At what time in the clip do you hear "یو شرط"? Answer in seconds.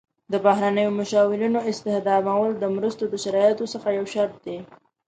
3.97-4.35